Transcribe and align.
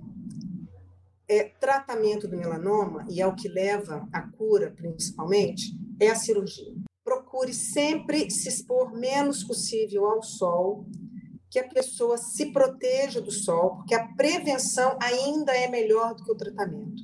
é, 1.26 1.44
tratamento 1.58 2.28
do 2.28 2.36
melanoma, 2.36 3.06
e 3.08 3.22
é 3.22 3.26
o 3.26 3.34
que 3.34 3.48
leva 3.48 4.06
à 4.12 4.20
cura 4.20 4.70
principalmente, 4.76 5.74
é 5.98 6.10
a 6.10 6.14
cirurgia. 6.14 6.87
Procure 7.08 7.54
sempre 7.54 8.30
se 8.30 8.50
expor 8.50 8.92
menos 8.92 9.42
possível 9.42 10.04
ao 10.04 10.22
sol, 10.22 10.84
que 11.50 11.58
a 11.58 11.66
pessoa 11.66 12.18
se 12.18 12.52
proteja 12.52 13.18
do 13.18 13.30
sol, 13.30 13.76
porque 13.76 13.94
a 13.94 14.08
prevenção 14.08 14.98
ainda 15.00 15.56
é 15.56 15.68
melhor 15.68 16.14
do 16.14 16.22
que 16.22 16.30
o 16.30 16.36
tratamento. 16.36 17.02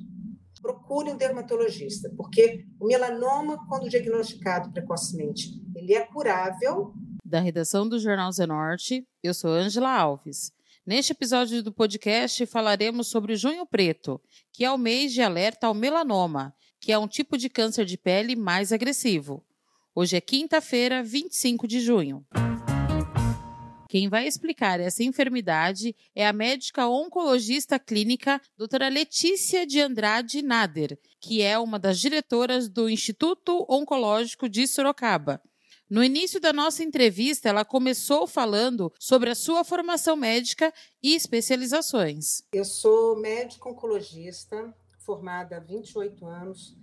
Procure 0.61 1.09
um 1.09 1.17
dermatologista, 1.17 2.07
porque 2.15 2.67
o 2.79 2.85
melanoma, 2.85 3.65
quando 3.67 3.89
diagnosticado 3.89 4.71
precocemente, 4.71 5.49
ele 5.75 5.95
é 5.95 6.05
curável. 6.05 6.93
Da 7.25 7.39
redação 7.39 7.89
do 7.89 7.97
Jornal 7.97 8.31
Zenorte, 8.31 9.07
eu 9.23 9.33
sou 9.33 9.49
Ângela 9.49 9.89
Alves. 9.89 10.51
Neste 10.85 11.13
episódio 11.13 11.63
do 11.63 11.73
podcast 11.73 12.45
falaremos 12.45 13.07
sobre 13.07 13.35
Junho 13.35 13.65
Preto, 13.65 14.21
que 14.53 14.63
é 14.63 14.71
o 14.71 14.77
mês 14.77 15.11
de 15.13 15.23
alerta 15.23 15.65
ao 15.65 15.73
melanoma, 15.73 16.53
que 16.79 16.91
é 16.91 16.99
um 16.99 17.07
tipo 17.07 17.39
de 17.39 17.49
câncer 17.49 17.85
de 17.85 17.97
pele 17.97 18.35
mais 18.35 18.71
agressivo. 18.71 19.43
Hoje 19.97 20.17
é 20.17 20.19
quinta-feira, 20.19 21.01
25 21.01 21.65
de 21.65 21.79
junho. 21.79 22.25
Quem 23.87 24.09
vai 24.09 24.27
explicar 24.27 24.77
essa 24.77 25.01
enfermidade 25.01 25.95
é 26.13 26.27
a 26.27 26.33
médica 26.33 26.85
oncologista 26.85 27.79
clínica 27.79 28.41
doutora 28.57 28.89
Letícia 28.89 29.65
de 29.65 29.79
Andrade 29.79 30.41
Nader, 30.41 30.99
que 31.21 31.41
é 31.41 31.57
uma 31.57 31.79
das 31.79 31.97
diretoras 31.97 32.67
do 32.67 32.89
Instituto 32.89 33.65
Oncológico 33.69 34.49
de 34.49 34.67
Sorocaba. 34.67 35.41
No 35.89 36.03
início 36.03 36.41
da 36.41 36.51
nossa 36.51 36.83
entrevista, 36.83 37.47
ela 37.47 37.63
começou 37.63 38.27
falando 38.27 38.91
sobre 38.99 39.29
a 39.29 39.35
sua 39.35 39.63
formação 39.63 40.17
médica 40.17 40.73
e 41.01 41.15
especializações. 41.15 42.43
Eu 42.51 42.65
sou 42.65 43.15
médico 43.15 43.69
oncologista, 43.69 44.75
formada 45.05 45.55
há 45.55 45.59
28 45.61 46.25
anos, 46.25 46.75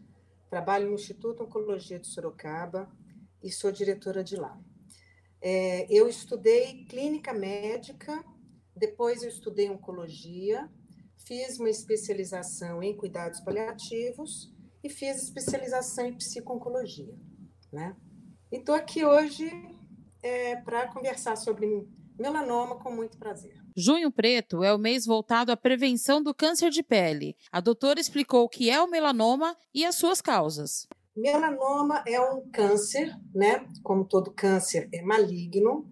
trabalho 0.48 0.86
no 0.88 0.94
Instituto 0.94 1.42
Oncologia 1.42 1.98
de 1.98 2.06
Sorocaba 2.06 2.90
e 3.42 3.50
sou 3.50 3.72
diretora 3.72 4.22
de 4.22 4.36
lá. 4.36 4.58
É, 5.40 5.86
eu 5.90 6.08
estudei 6.08 6.84
clínica 6.84 7.32
médica, 7.32 8.24
depois 8.76 9.22
eu 9.22 9.28
estudei 9.28 9.68
oncologia, 9.68 10.70
fiz 11.26 11.58
uma 11.58 11.70
especialização 11.70 12.82
em 12.82 12.96
cuidados 12.96 13.40
paliativos 13.40 14.52
e 14.82 14.88
fiz 14.88 15.22
especialização 15.22 16.06
em 16.06 16.16
psico-oncologia, 16.16 17.14
né? 17.72 17.96
E 18.50 18.56
estou 18.56 18.74
aqui 18.74 19.04
hoje 19.04 19.50
é, 20.22 20.56
para 20.56 20.88
conversar 20.88 21.36
sobre 21.36 21.88
melanoma 22.18 22.78
com 22.78 22.90
muito 22.90 23.18
prazer. 23.18 23.54
Junho 23.74 24.10
Preto 24.12 24.62
é 24.62 24.72
o 24.74 24.78
mês 24.78 25.06
voltado 25.06 25.50
à 25.50 25.56
prevenção 25.56 26.22
do 26.22 26.34
câncer 26.34 26.70
de 26.70 26.82
pele. 26.82 27.34
A 27.50 27.60
doutora 27.60 27.98
explicou 27.98 28.44
o 28.44 28.48
que 28.48 28.68
é 28.68 28.80
o 28.80 28.90
melanoma 28.90 29.56
e 29.74 29.84
as 29.84 29.94
suas 29.94 30.20
causas. 30.20 30.86
Melanoma 31.14 32.02
é 32.06 32.20
um 32.20 32.48
câncer, 32.50 33.14
né? 33.34 33.66
Como 33.82 34.04
todo 34.04 34.32
câncer 34.32 34.88
é 34.92 35.02
maligno. 35.02 35.90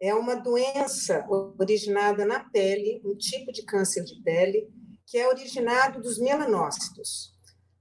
É 0.00 0.14
uma 0.14 0.34
doença 0.34 1.26
originada 1.58 2.24
na 2.24 2.40
pele, 2.40 3.00
um 3.04 3.14
tipo 3.16 3.52
de 3.52 3.62
câncer 3.64 4.04
de 4.04 4.22
pele 4.22 4.68
que 5.06 5.18
é 5.18 5.28
originado 5.28 6.00
dos 6.00 6.18
melanócitos. 6.18 7.32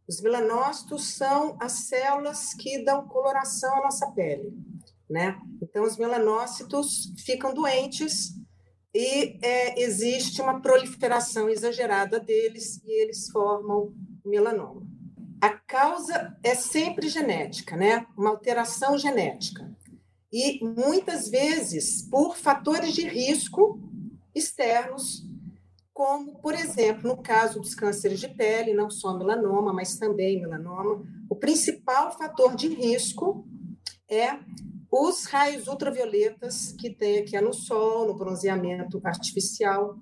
Os 0.08 0.22
melanócitos 0.22 1.16
são 1.16 1.58
as 1.60 1.88
células 1.88 2.54
que 2.54 2.84
dão 2.84 3.08
coloração 3.08 3.76
à 3.80 3.82
nossa 3.82 4.12
pele, 4.12 4.54
né? 5.10 5.36
Então, 5.62 5.84
os 5.84 5.98
melanócitos 5.98 7.12
ficam 7.26 7.54
doentes 7.54 8.36
e 8.94 9.40
é, 9.42 9.82
existe 9.82 10.42
uma 10.42 10.62
proliferação 10.62 11.50
exagerada 11.50 12.20
deles 12.20 12.80
e 12.84 13.02
eles 13.02 13.30
formam 13.32 13.94
melanoma. 14.24 14.95
A 15.46 15.50
causa 15.50 16.36
é 16.42 16.56
sempre 16.56 17.08
genética, 17.08 17.78
né? 17.78 18.08
Uma 18.18 18.32
alteração 18.32 18.98
genética. 18.98 19.72
E 20.34 20.60
muitas 20.64 21.30
vezes 21.30 22.02
por 22.10 22.36
fatores 22.36 22.96
de 22.96 23.08
risco 23.08 23.80
externos 24.34 25.24
como, 25.94 26.40
por 26.40 26.56
exemplo, 26.56 27.08
no 27.08 27.22
caso 27.22 27.60
dos 27.62 27.76
cânceres 27.76 28.20
de 28.20 28.28
pele, 28.28 28.74
não 28.74 28.90
só 28.90 29.16
melanoma, 29.16 29.72
mas 29.72 30.00
também 30.00 30.42
melanoma, 30.42 31.06
o 31.30 31.36
principal 31.36 32.18
fator 32.18 32.56
de 32.56 32.68
risco 32.68 33.46
é 34.10 34.40
os 34.92 35.26
raios 35.26 35.68
ultravioletas 35.68 36.72
que 36.72 36.90
tem 36.90 37.20
aqui 37.20 37.40
no 37.40 37.54
sol, 37.54 38.08
no 38.08 38.16
bronzeamento 38.16 39.00
artificial. 39.04 40.00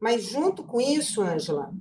Mas 0.00 0.24
junto 0.24 0.64
com 0.64 0.80
isso, 0.80 1.20
Ângela, 1.20 1.74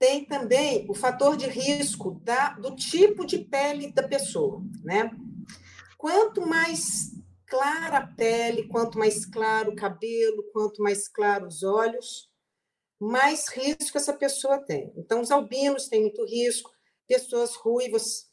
tem 0.00 0.24
também 0.24 0.86
o 0.88 0.94
fator 0.94 1.36
de 1.36 1.46
risco 1.46 2.18
da, 2.24 2.54
do 2.54 2.74
tipo 2.74 3.26
de 3.26 3.38
pele 3.38 3.92
da 3.92 4.02
pessoa, 4.08 4.62
né? 4.82 5.10
Quanto 5.98 6.40
mais 6.40 7.10
clara 7.46 7.98
a 7.98 8.06
pele, 8.06 8.66
quanto 8.66 8.98
mais 8.98 9.26
claro 9.26 9.72
o 9.72 9.76
cabelo, 9.76 10.42
quanto 10.54 10.82
mais 10.82 11.06
claro 11.06 11.46
os 11.46 11.62
olhos, 11.62 12.30
mais 12.98 13.48
risco 13.48 13.98
essa 13.98 14.14
pessoa 14.14 14.58
tem. 14.58 14.90
Então, 14.96 15.20
os 15.20 15.30
albinos 15.30 15.86
têm 15.86 16.00
muito 16.00 16.24
risco, 16.24 16.70
pessoas 17.06 17.54
ruivas 17.54 18.30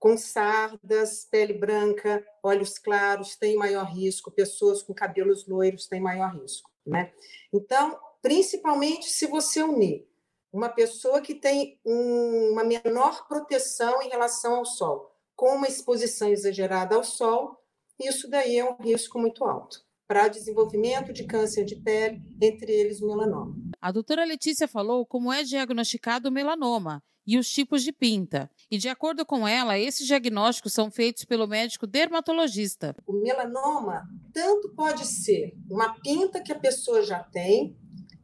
com 0.00 0.16
sardas, 0.16 1.24
pele 1.30 1.52
branca, 1.52 2.26
olhos 2.42 2.76
claros 2.76 3.36
têm 3.36 3.56
maior 3.56 3.84
risco, 3.84 4.32
pessoas 4.32 4.82
com 4.82 4.92
cabelos 4.92 5.46
loiros 5.46 5.86
têm 5.86 6.00
maior 6.00 6.34
risco, 6.34 6.68
né? 6.84 7.12
Então, 7.52 7.96
principalmente 8.20 9.08
se 9.08 9.26
você 9.26 9.62
unir 9.62 10.07
uma 10.52 10.68
pessoa 10.68 11.20
que 11.20 11.34
tem 11.34 11.78
um, 11.84 12.50
uma 12.52 12.64
menor 12.64 13.26
proteção 13.28 14.02
em 14.02 14.08
relação 14.08 14.56
ao 14.56 14.64
sol, 14.64 15.10
com 15.36 15.54
uma 15.56 15.68
exposição 15.68 16.28
exagerada 16.28 16.96
ao 16.96 17.04
sol, 17.04 17.56
isso 18.00 18.28
daí 18.28 18.58
é 18.58 18.64
um 18.64 18.76
risco 18.76 19.18
muito 19.18 19.44
alto 19.44 19.86
para 20.06 20.28
desenvolvimento 20.28 21.12
de 21.12 21.24
câncer 21.24 21.66
de 21.66 21.76
pele, 21.76 22.22
entre 22.40 22.72
eles 22.72 23.02
o 23.02 23.06
melanoma. 23.06 23.54
A 23.78 23.92
doutora 23.92 24.24
Letícia 24.24 24.66
falou 24.66 25.04
como 25.04 25.30
é 25.30 25.42
diagnosticado 25.42 26.30
o 26.30 26.32
melanoma 26.32 27.02
e 27.26 27.36
os 27.36 27.50
tipos 27.50 27.82
de 27.82 27.92
pinta. 27.92 28.50
E, 28.70 28.78
de 28.78 28.88
acordo 28.88 29.26
com 29.26 29.46
ela, 29.46 29.78
esses 29.78 30.06
diagnósticos 30.06 30.72
são 30.72 30.90
feitos 30.90 31.26
pelo 31.26 31.46
médico 31.46 31.86
dermatologista. 31.86 32.96
O 33.06 33.12
melanoma 33.20 34.08
tanto 34.32 34.70
pode 34.70 35.04
ser 35.04 35.52
uma 35.70 35.92
pinta 36.00 36.40
que 36.40 36.52
a 36.52 36.58
pessoa 36.58 37.02
já 37.02 37.22
tem, 37.22 37.76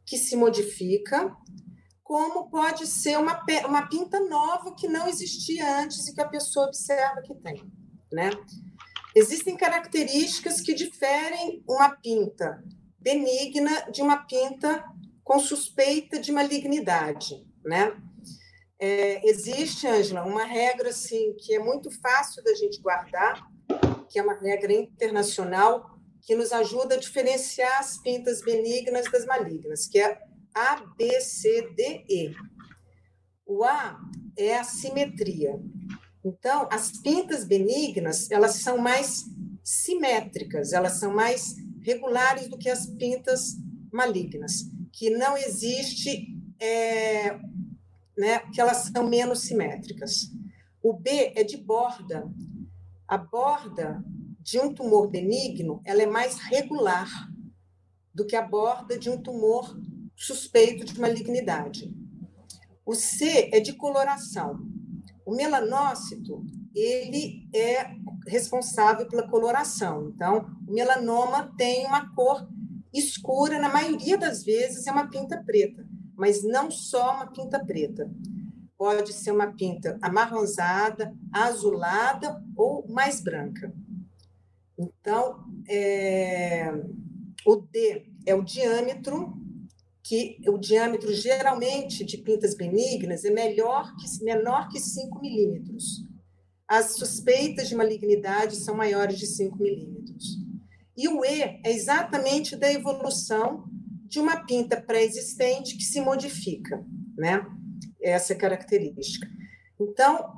que 0.03 0.17
se 0.17 0.35
modifica, 0.35 1.37
como 2.05 2.47
pode 2.51 2.85
ser 2.85 3.17
uma, 3.17 3.43
uma 3.67 3.89
pinta 3.89 4.19
nova 4.19 4.75
que 4.75 4.87
não 4.87 5.07
existia 5.07 5.79
antes 5.79 6.07
e 6.07 6.13
que 6.13 6.21
a 6.21 6.29
pessoa 6.29 6.67
observa 6.67 7.19
que 7.23 7.33
tem, 7.33 7.63
né? 8.13 8.29
Existem 9.15 9.57
características 9.57 10.61
que 10.61 10.75
diferem 10.75 11.63
uma 11.67 11.89
pinta 11.89 12.63
benigna 12.99 13.89
de 13.91 14.03
uma 14.03 14.17
pinta 14.17 14.85
com 15.23 15.39
suspeita 15.39 16.19
de 16.19 16.31
malignidade, 16.31 17.43
né? 17.65 17.99
É, 18.77 19.27
existe, 19.27 19.87
Angela, 19.87 20.23
uma 20.25 20.43
regra 20.43 20.89
assim 20.89 21.35
que 21.39 21.55
é 21.55 21.59
muito 21.59 21.89
fácil 22.01 22.43
da 22.43 22.53
gente 22.53 22.79
guardar, 22.81 23.41
que 24.09 24.19
é 24.19 24.21
uma 24.21 24.35
regra 24.35 24.71
internacional 24.73 25.97
que 26.21 26.35
nos 26.35 26.51
ajuda 26.51 26.95
a 26.95 26.99
diferenciar 26.99 27.79
as 27.79 27.97
pintas 27.97 28.43
benignas 28.43 29.09
das 29.11 29.25
malignas, 29.25 29.87
que 29.87 29.99
é 29.99 30.19
A, 30.55 30.77
B, 30.97 31.19
C, 31.19 31.69
D, 31.75 32.05
E. 32.09 32.33
O 33.45 33.65
A 33.65 33.99
é 34.37 34.57
a 34.57 34.63
simetria. 34.63 35.59
Então, 36.23 36.67
as 36.71 36.91
pintas 36.91 37.43
benignas, 37.43 38.31
elas 38.31 38.55
são 38.55 38.77
mais 38.77 39.25
simétricas, 39.61 40.71
elas 40.71 40.93
são 40.93 41.13
mais 41.13 41.55
regulares 41.81 42.47
do 42.47 42.57
que 42.57 42.69
as 42.69 42.85
pintas 42.85 43.57
malignas, 43.91 44.71
que 44.93 45.09
não 45.09 45.37
existe, 45.37 46.25
é, 46.59 47.37
né, 48.17 48.39
que 48.53 48.61
elas 48.61 48.89
são 48.93 49.07
menos 49.07 49.41
simétricas. 49.41 50.31
O 50.81 50.93
B 50.93 51.33
é 51.35 51.43
de 51.43 51.57
borda. 51.57 52.31
A 53.07 53.17
borda 53.17 54.03
de 54.39 54.59
um 54.59 54.73
tumor 54.73 55.09
benigno, 55.09 55.81
ela 55.83 56.01
é 56.01 56.07
mais 56.07 56.37
regular 56.37 57.09
do 58.13 58.25
que 58.25 58.35
a 58.35 58.41
borda 58.41 58.97
de 58.97 59.09
um 59.09 59.21
tumor 59.21 59.77
suspeito 60.15 60.85
de 60.85 60.99
malignidade. 60.99 61.93
O 62.85 62.93
C 62.93 63.49
é 63.51 63.59
de 63.59 63.73
coloração. 63.73 64.59
O 65.25 65.35
melanócito, 65.35 66.45
ele 66.73 67.49
é 67.53 67.95
responsável 68.27 69.07
pela 69.07 69.27
coloração. 69.27 70.11
Então, 70.13 70.45
o 70.67 70.73
melanoma 70.73 71.53
tem 71.57 71.85
uma 71.85 72.13
cor 72.13 72.47
escura, 72.93 73.59
na 73.59 73.69
maioria 73.69 74.17
das 74.17 74.43
vezes 74.43 74.87
é 74.87 74.91
uma 74.91 75.09
pinta 75.09 75.43
preta, 75.43 75.85
mas 76.15 76.43
não 76.43 76.71
só 76.71 77.15
uma 77.15 77.27
pinta 77.27 77.63
preta. 77.63 78.09
Pode 78.77 79.13
ser 79.13 79.31
uma 79.31 79.53
pinta 79.53 79.97
amarronzada, 80.01 81.13
azulada 81.31 82.41
ou 82.55 82.87
mais 82.87 83.21
branca. 83.21 83.73
Então, 84.77 85.45
é, 85.67 86.71
o 87.45 87.55
D 87.55 88.05
é 88.25 88.35
o 88.35 88.43
diâmetro, 88.43 89.44
que 90.05 90.37
o 90.47 90.59
diâmetro 90.59 91.11
geralmente 91.11 92.05
de 92.05 92.19
pintas 92.19 92.53
benignas 92.53 93.25
é 93.25 93.31
melhor 93.31 93.91
que, 93.95 94.23
menor 94.23 94.69
que 94.69 94.79
5 94.79 95.19
milímetros. 95.19 96.05
As 96.67 96.95
suspeitas 96.95 97.67
de 97.67 97.75
malignidade 97.75 98.55
são 98.57 98.75
maiores 98.75 99.17
de 99.17 99.25
5 99.25 99.57
milímetros. 99.57 100.37
E 100.95 101.07
o 101.07 101.25
E 101.25 101.41
é 101.41 101.61
exatamente 101.65 102.55
da 102.55 102.71
evolução 102.71 103.65
de 104.05 104.19
uma 104.19 104.45
pinta 104.45 104.79
pré-existente 104.79 105.75
que 105.75 105.83
se 105.83 105.99
modifica, 105.99 106.85
né? 107.17 107.43
Essa 107.99 108.33
é 108.33 108.35
característica. 108.35 109.27
Então, 109.79 110.35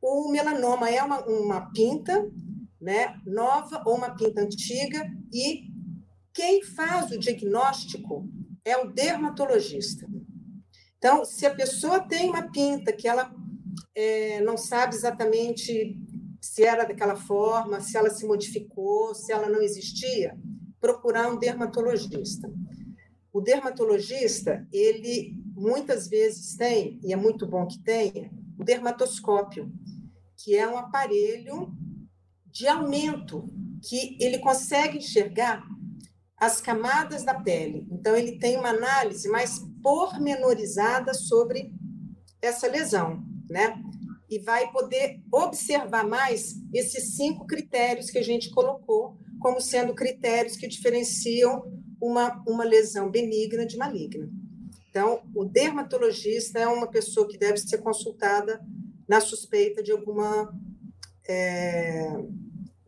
o 0.00 0.30
melanoma 0.30 0.88
é 0.88 1.02
uma, 1.02 1.22
uma 1.26 1.70
pinta 1.72 2.26
né, 2.80 3.20
nova 3.26 3.82
ou 3.84 3.96
uma 3.96 4.14
pinta 4.14 4.40
antiga, 4.40 5.06
e 5.30 5.68
quem 6.32 6.64
faz 6.64 7.10
o 7.10 7.18
diagnóstico 7.18 8.26
é 8.64 8.76
o 8.76 8.90
dermatologista. 8.90 10.06
Então, 10.98 11.24
se 11.24 11.46
a 11.46 11.54
pessoa 11.54 12.00
tem 12.00 12.28
uma 12.28 12.50
pinta 12.50 12.92
que 12.92 13.08
ela 13.08 13.32
é, 13.94 14.40
não 14.42 14.56
sabe 14.56 14.94
exatamente 14.94 15.98
se 16.40 16.64
era 16.64 16.84
daquela 16.84 17.16
forma, 17.16 17.80
se 17.80 17.96
ela 17.96 18.10
se 18.10 18.26
modificou, 18.26 19.14
se 19.14 19.32
ela 19.32 19.48
não 19.48 19.60
existia, 19.60 20.36
procurar 20.80 21.30
um 21.30 21.38
dermatologista. 21.38 22.50
O 23.32 23.40
dermatologista, 23.40 24.66
ele 24.72 25.36
muitas 25.54 26.08
vezes 26.08 26.56
tem, 26.56 26.98
e 27.02 27.12
é 27.12 27.16
muito 27.16 27.46
bom 27.46 27.66
que 27.66 27.78
tenha, 27.82 28.30
o 28.58 28.64
dermatoscópio, 28.64 29.70
que 30.36 30.56
é 30.56 30.66
um 30.66 30.76
aparelho 30.76 31.72
de 32.46 32.66
aumento, 32.66 33.48
que 33.82 34.16
ele 34.20 34.38
consegue 34.38 34.98
enxergar 34.98 35.62
as 36.40 36.58
camadas 36.58 37.22
da 37.22 37.34
pele. 37.34 37.86
Então, 37.90 38.16
ele 38.16 38.38
tem 38.38 38.56
uma 38.56 38.70
análise 38.70 39.28
mais 39.28 39.60
pormenorizada 39.82 41.12
sobre 41.12 41.70
essa 42.40 42.66
lesão, 42.66 43.22
né? 43.48 43.78
E 44.28 44.38
vai 44.38 44.72
poder 44.72 45.20
observar 45.30 46.06
mais 46.06 46.54
esses 46.72 47.16
cinco 47.16 47.46
critérios 47.46 48.10
que 48.10 48.18
a 48.18 48.24
gente 48.24 48.50
colocou 48.50 49.18
como 49.38 49.60
sendo 49.60 49.94
critérios 49.94 50.56
que 50.56 50.66
diferenciam 50.66 51.62
uma, 52.00 52.42
uma 52.48 52.64
lesão 52.64 53.10
benigna 53.10 53.66
de 53.66 53.76
maligna. 53.76 54.30
Então, 54.88 55.22
o 55.34 55.44
dermatologista 55.44 56.58
é 56.58 56.66
uma 56.66 56.86
pessoa 56.86 57.28
que 57.28 57.38
deve 57.38 57.58
ser 57.58 57.78
consultada 57.78 58.60
na 59.06 59.20
suspeita 59.20 59.82
de 59.82 59.92
alguma 59.92 60.54
é, 61.28 62.12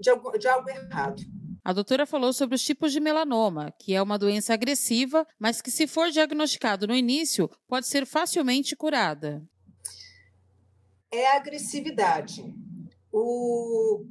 de, 0.01 0.11
algo, 0.11 0.37
de 0.39 0.49
algo 0.49 0.69
errado. 0.69 1.23
A 1.65 1.73
doutora 1.73 2.05
falou 2.05 2.33
sobre 2.33 2.57
os 2.57 2.65
tipos 2.65 2.93
de 2.93 2.99
melanoma, 2.99 3.73
que 3.79 3.95
é 3.95 4.03
uma 4.03 4.19
doença 4.19 4.53
agressiva, 4.53 5.25
mas 5.39 5.63
que, 5.63 5.71
se 5.71 5.87
for 5.87 6.11
diagnosticado 6.11 6.89
no 6.89 6.95
início, 6.95 7.49
pode 7.69 7.87
ser 7.87 8.05
facilmente 8.05 8.75
curada. 8.75 9.41
É 11.09 11.29
a 11.29 11.37
agressividade. 11.37 12.53
O 13.13 14.05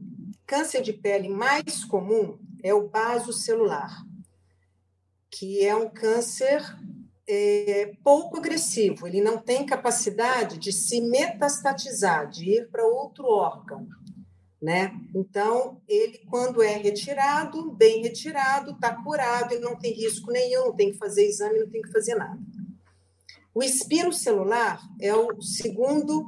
câncer 0.46 0.82
de 0.82 0.94
pele 0.94 1.28
mais 1.28 1.84
comum 1.84 2.40
é 2.64 2.74
o 2.74 2.88
basocelular, 2.88 4.02
que 5.30 5.66
é 5.66 5.76
um 5.76 5.90
câncer 5.90 6.64
é, 7.28 7.92
pouco 8.02 8.38
agressivo. 8.38 9.08
Ele 9.08 9.20
não 9.20 9.38
tem 9.38 9.66
capacidade 9.66 10.58
de 10.58 10.72
se 10.72 11.02
metastatizar, 11.02 12.30
de 12.30 12.50
ir 12.50 12.70
para 12.70 12.86
outro 12.86 13.26
órgão 13.26 13.86
né? 14.62 14.96
Então, 15.16 15.82
ele, 15.88 16.20
quando 16.30 16.62
é 16.62 16.78
retirado, 16.78 17.72
bem 17.72 18.04
retirado, 18.04 18.72
está 18.72 18.94
curado, 18.94 19.54
ele 19.54 19.64
não 19.64 19.76
tem 19.76 19.92
risco 19.92 20.32
nenhum, 20.32 20.68
não 20.68 20.76
tem 20.76 20.92
que 20.92 20.98
fazer 21.00 21.26
exame, 21.26 21.60
não 21.60 21.70
tem 21.70 21.82
que 21.82 21.92
fazer 21.92 22.14
nada. 22.14 22.40
O 23.54 23.64
espino 23.64 24.14
celular 24.14 24.80
é 25.02 25.14
o 25.16 25.42
segundo, 25.42 26.26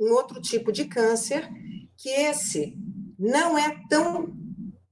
um 0.00 0.10
outro 0.12 0.40
tipo 0.40 0.72
de 0.72 0.86
câncer, 0.86 1.48
que 1.96 2.08
esse 2.08 2.76
não 3.18 3.58
é 3.58 3.78
tão 3.88 4.34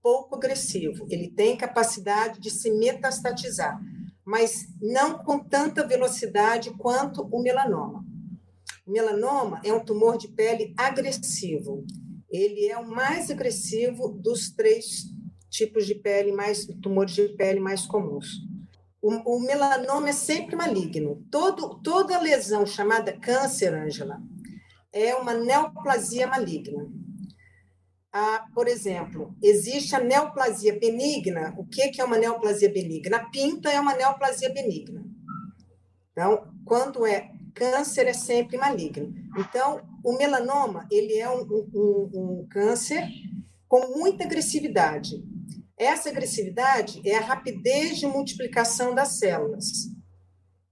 pouco 0.03 0.37
agressivo, 0.37 1.07
ele 1.11 1.31
tem 1.31 1.57
capacidade 1.57 2.39
de 2.39 2.51
se 2.51 2.71
metastatizar, 2.71 3.81
mas 4.25 4.69
não 4.81 5.19
com 5.19 5.39
tanta 5.39 5.87
velocidade 5.87 6.71
quanto 6.77 7.23
o 7.23 7.43
melanoma. 7.43 8.05
O 8.87 8.91
melanoma 8.93 9.61
é 9.65 9.73
um 9.73 9.85
tumor 9.85 10.17
de 10.17 10.29
pele 10.29 10.73
agressivo 10.77 11.85
ele 12.31 12.67
é 12.67 12.79
o 12.79 12.89
mais 12.89 13.31
agressivo 13.31 14.09
dos 14.09 14.51
três 14.51 15.07
tipos 15.51 15.85
de 15.85 15.97
pele 15.97 16.33
mais 16.33 16.65
tumores 16.81 17.15
de 17.15 17.29
pele 17.31 17.59
mais 17.59 17.87
comuns. 17.87 18.41
O, 19.03 19.37
o 19.37 19.41
melanoma 19.41 20.11
é 20.11 20.13
sempre 20.13 20.55
maligno. 20.55 21.27
Todo, 21.31 21.81
toda 21.83 22.21
lesão 22.21 22.65
chamada 22.65 23.19
câncer, 23.19 23.75
Ângela, 23.75 24.21
é 24.93 25.15
uma 25.15 25.35
neoplasia 25.35 26.27
maligna. 26.27 26.87
Ah, 28.13 28.45
por 28.55 28.67
exemplo, 28.67 29.35
existe 29.43 29.95
a 29.95 30.01
neoplasia 30.01 30.79
benigna. 30.79 31.55
O 31.57 31.65
que, 31.65 31.89
que 31.89 32.01
é 32.01 32.05
uma 32.05 32.19
neoplasia 32.19 32.73
benigna? 32.73 33.17
A 33.17 33.31
pinta 33.31 33.71
é 33.71 33.81
uma 33.81 33.95
neoplasia 33.95 34.53
benigna. 34.53 35.05
Então, 36.13 36.53
quando 36.65 37.07
é 37.07 37.31
câncer, 37.51 38.07
é 38.07 38.13
sempre 38.13 38.57
maligno. 38.57 39.15
Então, 39.37 39.81
o 40.05 40.17
melanoma 40.17 40.87
ele 40.91 41.19
é 41.19 41.29
um, 41.29 41.43
um, 41.43 42.11
um 42.15 42.47
câncer 42.51 43.07
com 43.69 43.99
muita 43.99 44.25
agressividade. 44.25 45.23
Essa 45.79 46.11
agressividade 46.11 47.01
é 47.09 47.17
a 47.17 47.21
rapidez 47.21 47.99
de 47.99 48.07
multiplicação 48.07 48.95
das 48.95 49.19
células. 49.19 49.89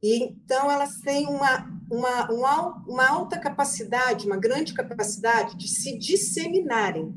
E 0.02 0.22
então 0.22 0.70
elas 0.70 0.98
têm 1.00 1.26
uma, 1.26 1.66
uma, 1.90 2.30
uma, 2.30 2.84
uma 2.86 3.08
alta 3.08 3.38
capacidade, 3.38 4.26
uma 4.26 4.36
grande 4.36 4.74
capacidade 4.74 5.56
de 5.56 5.66
se 5.68 5.98
disseminarem. 5.98 7.12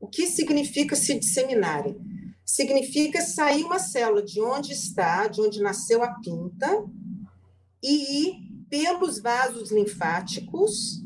O 0.00 0.08
que 0.08 0.26
significa 0.26 0.96
se 0.96 1.18
disseminarem? 1.18 1.96
Significa 2.44 3.20
sair 3.20 3.64
uma 3.64 3.78
célula 3.78 4.22
de 4.22 4.40
onde 4.40 4.72
está, 4.72 5.28
de 5.28 5.40
onde 5.40 5.60
nasceu 5.60 6.02
a 6.02 6.14
pinta, 6.14 6.84
e 7.82 8.26
ir 8.26 8.51
pelos 8.72 9.20
vasos 9.20 9.70
linfáticos 9.70 11.04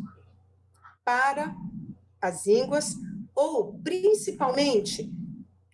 para 1.05 1.53
as 2.23 2.47
ínguas, 2.47 2.95
ou, 3.35 3.81
principalmente, 3.83 5.13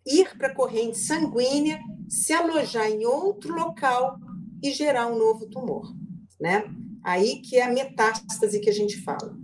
ir 0.06 0.34
para 0.38 0.48
a 0.48 0.54
corrente 0.54 0.96
sanguínea, 0.96 1.78
se 2.08 2.32
alojar 2.32 2.88
em 2.88 3.04
outro 3.04 3.54
local 3.54 4.18
e 4.62 4.72
gerar 4.72 5.06
um 5.08 5.18
novo 5.18 5.50
tumor, 5.50 5.94
né? 6.40 6.64
Aí 7.04 7.42
que 7.42 7.56
é 7.56 7.64
a 7.64 7.70
metástase 7.70 8.58
que 8.58 8.70
a 8.70 8.74
gente 8.74 9.02
fala. 9.02 9.36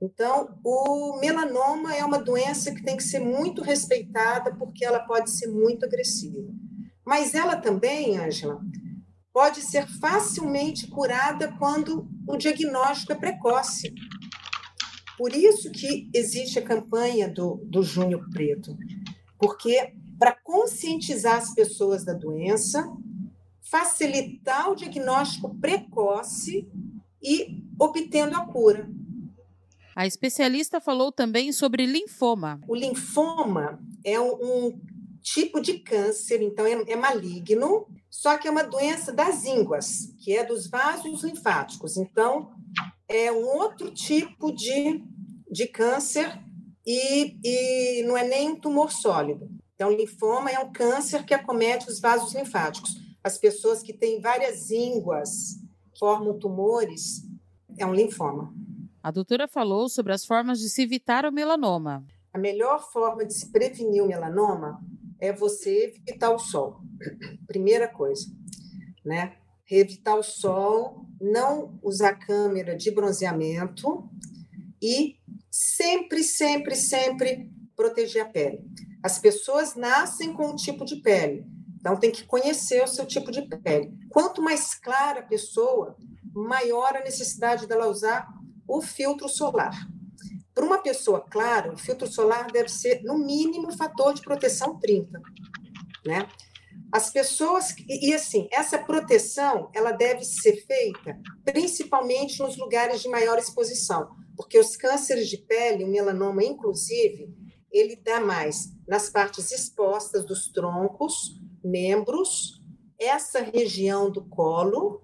Então, 0.00 0.58
o 0.64 1.20
melanoma 1.20 1.94
é 1.94 2.04
uma 2.04 2.18
doença 2.18 2.74
que 2.74 2.82
tem 2.82 2.96
que 2.96 3.04
ser 3.04 3.20
muito 3.20 3.62
respeitada 3.62 4.52
porque 4.56 4.84
ela 4.84 4.98
pode 4.98 5.30
ser 5.30 5.46
muito 5.46 5.86
agressiva. 5.86 6.52
Mas 7.06 7.32
ela 7.32 7.54
também, 7.54 8.18
Ângela, 8.18 8.60
pode 9.32 9.62
ser 9.62 9.86
facilmente 9.86 10.86
curada 10.86 11.52
quando 11.58 12.08
o 12.26 12.36
diagnóstico 12.36 13.12
é 13.12 13.16
precoce. 13.16 13.94
Por 15.16 15.34
isso 15.34 15.70
que 15.70 16.10
existe 16.14 16.58
a 16.58 16.62
campanha 16.62 17.28
do, 17.28 17.60
do 17.64 17.82
Junho 17.82 18.28
Preto, 18.30 18.76
porque 19.38 19.94
para 20.18 20.32
conscientizar 20.32 21.36
as 21.36 21.54
pessoas 21.54 22.04
da 22.04 22.12
doença, 22.12 22.88
facilitar 23.60 24.70
o 24.70 24.76
diagnóstico 24.76 25.54
precoce 25.58 26.68
e 27.22 27.62
obtendo 27.78 28.36
a 28.36 28.46
cura. 28.46 28.88
A 29.94 30.06
especialista 30.06 30.80
falou 30.80 31.12
também 31.12 31.52
sobre 31.52 31.86
linfoma. 31.86 32.60
O 32.66 32.74
linfoma 32.74 33.78
é 34.04 34.18
um, 34.18 34.32
um 34.32 34.80
tipo 35.20 35.60
de 35.60 35.78
câncer, 35.78 36.42
então 36.42 36.66
é, 36.66 36.72
é, 36.92 36.96
maligno, 36.96 37.86
só 38.12 38.36
que 38.36 38.46
é 38.46 38.50
uma 38.50 38.62
doença 38.62 39.10
das 39.10 39.46
ínguas, 39.46 40.14
que 40.18 40.36
é 40.36 40.44
dos 40.44 40.68
vasos 40.68 41.24
linfáticos. 41.24 41.96
Então, 41.96 42.52
é 43.08 43.32
um 43.32 43.42
outro 43.46 43.90
tipo 43.90 44.52
de, 44.52 45.02
de 45.50 45.66
câncer 45.66 46.38
e, 46.86 47.38
e 47.42 48.02
não 48.02 48.14
é 48.14 48.28
nem 48.28 48.50
um 48.50 48.60
tumor 48.60 48.92
sólido. 48.92 49.48
Então, 49.74 49.90
linfoma 49.90 50.50
é 50.50 50.58
um 50.58 50.70
câncer 50.70 51.24
que 51.24 51.32
acomete 51.32 51.88
os 51.88 52.00
vasos 52.00 52.34
linfáticos. 52.34 53.00
As 53.24 53.38
pessoas 53.38 53.82
que 53.82 53.94
têm 53.94 54.20
várias 54.20 54.70
ínguas, 54.70 55.58
formam 55.98 56.38
tumores, 56.38 57.22
é 57.78 57.86
um 57.86 57.94
linfoma. 57.94 58.52
A 59.02 59.10
doutora 59.10 59.48
falou 59.48 59.88
sobre 59.88 60.12
as 60.12 60.26
formas 60.26 60.60
de 60.60 60.68
se 60.68 60.82
evitar 60.82 61.24
o 61.24 61.32
melanoma. 61.32 62.04
a 62.32 62.38
melhor 62.38 62.90
forma 62.92 63.24
de 63.24 63.34
se 63.34 63.50
prevenir 63.50 64.02
o 64.02 64.06
melanoma 64.06 64.80
é 65.22 65.32
você 65.32 65.94
evitar 66.04 66.34
o 66.34 66.38
sol. 66.38 66.80
Primeira 67.46 67.86
coisa, 67.86 68.26
né? 69.04 69.36
Evitar 69.70 70.16
o 70.16 70.22
sol, 70.22 71.06
não 71.20 71.78
usar 71.80 72.14
câmera 72.14 72.76
de 72.76 72.90
bronzeamento 72.90 74.10
e 74.82 75.16
sempre, 75.48 76.24
sempre, 76.24 76.74
sempre 76.74 77.48
proteger 77.76 78.22
a 78.22 78.28
pele. 78.28 78.64
As 79.00 79.20
pessoas 79.20 79.76
nascem 79.76 80.32
com 80.32 80.48
um 80.48 80.56
tipo 80.56 80.84
de 80.84 80.96
pele, 80.96 81.46
então 81.78 81.96
tem 81.96 82.10
que 82.10 82.24
conhecer 82.24 82.82
o 82.82 82.88
seu 82.88 83.06
tipo 83.06 83.30
de 83.30 83.42
pele. 83.42 83.92
Quanto 84.10 84.42
mais 84.42 84.74
clara 84.74 85.20
a 85.20 85.26
pessoa, 85.26 85.96
maior 86.34 86.96
a 86.96 87.04
necessidade 87.04 87.68
dela 87.68 87.86
usar 87.86 88.26
o 88.66 88.82
filtro 88.82 89.28
solar. 89.28 89.72
Para 90.54 90.64
uma 90.64 90.82
pessoa 90.82 91.20
clara, 91.20 91.72
o 91.72 91.78
filtro 91.78 92.06
solar 92.06 92.50
deve 92.50 92.68
ser, 92.68 93.02
no 93.02 93.18
mínimo, 93.18 93.72
fator 93.76 94.12
de 94.12 94.20
proteção 94.20 94.78
30. 94.78 95.20
Né? 96.04 96.28
As 96.92 97.10
pessoas. 97.10 97.74
E, 97.88 98.12
assim, 98.12 98.48
essa 98.52 98.78
proteção 98.78 99.70
ela 99.74 99.92
deve 99.92 100.24
ser 100.24 100.56
feita 100.66 101.18
principalmente 101.44 102.38
nos 102.40 102.56
lugares 102.56 103.00
de 103.00 103.08
maior 103.08 103.38
exposição, 103.38 104.10
porque 104.36 104.58
os 104.58 104.76
cânceres 104.76 105.28
de 105.28 105.38
pele, 105.38 105.84
o 105.84 105.88
melanoma, 105.88 106.44
inclusive, 106.44 107.34
ele 107.70 107.96
dá 107.96 108.20
mais 108.20 108.68
nas 108.86 109.08
partes 109.08 109.50
expostas 109.50 110.24
dos 110.26 110.48
troncos, 110.48 111.40
membros, 111.64 112.60
essa 112.98 113.40
região 113.40 114.10
do 114.10 114.24
colo 114.28 115.02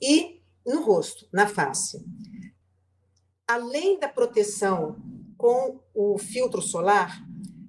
e 0.00 0.40
no 0.64 0.82
rosto, 0.84 1.26
na 1.32 1.46
face 1.46 2.02
além 3.52 3.98
da 3.98 4.08
proteção 4.08 4.96
com 5.36 5.78
o 5.94 6.16
filtro 6.18 6.62
solar, 6.62 7.22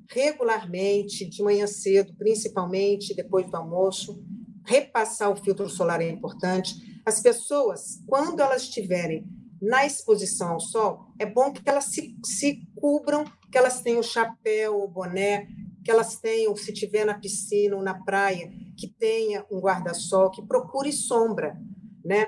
regularmente, 0.10 1.28
de 1.28 1.44
manhã 1.44 1.68
cedo, 1.68 2.16
principalmente 2.16 3.14
depois 3.14 3.50
do 3.50 3.58
almoço, 3.58 4.24
repassar 4.66 5.30
o 5.30 5.36
filtro 5.36 5.68
solar 5.68 6.02
é 6.02 6.10
importante. 6.10 7.02
As 7.06 7.22
pessoas, 7.22 8.02
quando 8.08 8.40
elas 8.40 8.62
estiverem 8.62 9.26
na 9.62 9.86
exposição 9.86 10.54
ao 10.54 10.60
sol, 10.62 11.08
é 11.20 11.26
bom 11.26 11.52
que 11.52 11.62
elas 11.66 11.86
se, 11.86 12.16
se 12.24 12.66
cubram, 12.76 13.26
que 13.52 13.58
elas 13.58 13.82
tenham 13.82 14.02
chapéu, 14.02 14.82
o 14.82 14.88
boné, 14.88 15.48
que 15.84 15.92
elas 15.92 16.16
tenham, 16.18 16.56
se 16.56 16.72
estiver 16.72 17.06
na 17.06 17.20
piscina 17.20 17.76
ou 17.76 17.84
na 17.84 18.02
praia, 18.06 18.50
que 18.78 18.88
tenha 18.88 19.46
um 19.52 19.60
guarda-sol, 19.60 20.32
que 20.32 20.46
procure 20.48 20.94
sombra, 20.94 21.58
né? 22.06 22.28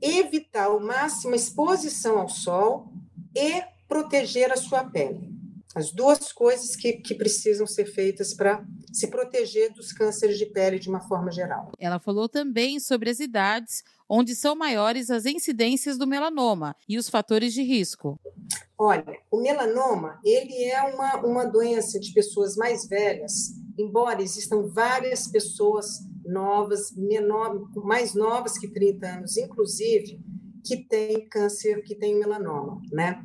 Evitar 0.00 0.64
ao 0.64 0.80
máximo 0.80 1.32
a 1.32 1.36
exposição 1.36 2.18
ao 2.18 2.28
sol 2.28 2.92
e 3.34 3.62
proteger 3.88 4.52
a 4.52 4.56
sua 4.56 4.84
pele. 4.84 5.32
As 5.74 5.90
duas 5.90 6.32
coisas 6.32 6.76
que, 6.76 6.94
que 6.94 7.14
precisam 7.14 7.66
ser 7.66 7.86
feitas 7.86 8.32
para 8.32 8.64
se 8.92 9.08
proteger 9.08 9.72
dos 9.72 9.92
cânceres 9.92 10.38
de 10.38 10.46
pele 10.46 10.78
de 10.78 10.88
uma 10.88 11.00
forma 11.00 11.32
geral. 11.32 11.72
Ela 11.80 11.98
falou 11.98 12.28
também 12.28 12.78
sobre 12.78 13.10
as 13.10 13.18
idades 13.18 13.82
onde 14.08 14.36
são 14.36 14.54
maiores 14.54 15.10
as 15.10 15.26
incidências 15.26 15.98
do 15.98 16.06
melanoma 16.06 16.76
e 16.88 16.96
os 16.96 17.08
fatores 17.08 17.52
de 17.52 17.62
risco. 17.62 18.20
Olha, 18.78 19.18
o 19.30 19.40
melanoma 19.40 20.20
ele 20.24 20.64
é 20.64 20.80
uma, 20.82 21.16
uma 21.24 21.44
doença 21.44 21.98
de 21.98 22.12
pessoas 22.12 22.56
mais 22.56 22.86
velhas, 22.86 23.54
embora 23.78 24.22
existam 24.22 24.68
várias 24.68 25.26
pessoas 25.26 26.00
novas, 26.24 26.94
menor, 26.96 27.70
mais 27.76 28.14
novas 28.14 28.58
que 28.58 28.68
30 28.68 29.06
anos, 29.06 29.36
inclusive, 29.36 30.20
que 30.64 30.78
têm 30.88 31.28
câncer, 31.28 31.82
que 31.82 31.94
têm 31.94 32.18
melanoma, 32.18 32.80
né? 32.90 33.22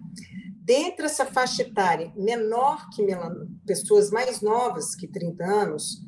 Dentre 0.62 1.06
essa 1.06 1.26
faixa 1.26 1.64
etária 1.64 2.14
menor 2.16 2.90
que 2.92 3.02
melanoma, 3.02 3.50
pessoas 3.66 4.12
mais 4.12 4.42
novas 4.42 4.94
que 4.96 5.08
30 5.08 5.44
anos, 5.44 6.02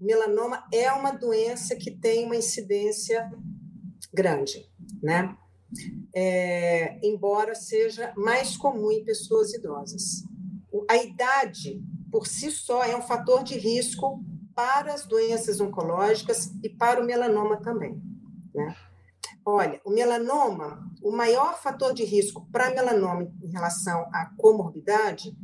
melanoma 0.00 0.64
é 0.72 0.90
uma 0.92 1.10
doença 1.10 1.74
que 1.76 1.90
tem 1.90 2.24
uma 2.24 2.36
incidência 2.36 3.30
grande, 4.12 4.70
né? 5.02 5.36
É, 6.14 6.98
embora 7.06 7.54
seja 7.54 8.12
mais 8.16 8.56
comum 8.56 8.90
em 8.90 9.04
pessoas 9.04 9.52
idosas. 9.52 10.22
A 10.88 10.96
idade, 10.96 11.82
por 12.10 12.26
si 12.26 12.50
só, 12.50 12.84
é 12.84 12.96
um 12.96 13.02
fator 13.02 13.42
de 13.42 13.58
risco 13.58 14.22
para 14.56 14.94
as 14.94 15.04
doenças 15.04 15.60
oncológicas 15.60 16.50
e 16.64 16.70
para 16.70 17.00
o 17.00 17.06
melanoma 17.06 17.58
também. 17.60 18.02
Né? 18.54 18.74
Olha, 19.44 19.80
o 19.84 19.90
melanoma, 19.90 20.90
o 21.02 21.12
maior 21.12 21.60
fator 21.60 21.92
de 21.92 22.04
risco 22.04 22.48
para 22.50 22.74
melanoma 22.74 23.30
em 23.42 23.52
relação 23.52 24.08
à 24.12 24.32
comorbidade 24.38 25.36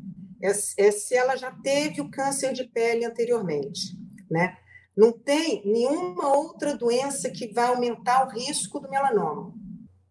é, 0.42 0.48
é, 0.48 0.90
se 0.90 1.14
ela 1.14 1.36
já 1.36 1.52
teve 1.52 2.00
o 2.00 2.10
câncer 2.10 2.52
de 2.52 2.64
pele 2.64 3.04
anteriormente, 3.04 3.96
né? 4.28 4.56
Não 4.96 5.12
tem 5.12 5.62
nenhuma 5.64 6.34
outra 6.34 6.76
doença 6.76 7.30
que 7.30 7.52
vai 7.52 7.66
aumentar 7.66 8.26
o 8.26 8.30
risco 8.30 8.80
do 8.80 8.90
melanoma, 8.90 9.54